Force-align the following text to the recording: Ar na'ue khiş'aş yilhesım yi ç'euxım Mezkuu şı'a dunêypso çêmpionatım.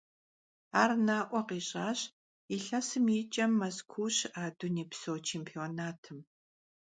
Ar 0.81 0.91
na'ue 1.07 1.41
khiş'aş 1.47 1.99
yilhesım 2.49 3.05
yi 3.13 3.21
ç'euxım 3.33 3.51
Mezkuu 3.61 4.09
şı'a 4.17 4.45
dunêypso 4.57 5.13
çêmpionatım. 5.25 6.19